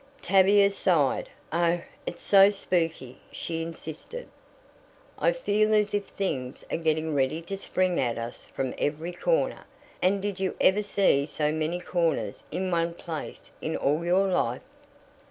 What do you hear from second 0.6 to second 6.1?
sighed. "Oh, it's so spooky," she insisted. "I feel as if